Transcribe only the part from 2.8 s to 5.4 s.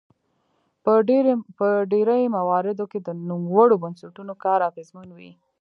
کې د نوموړو بنسټونو کار اغیزمن وي.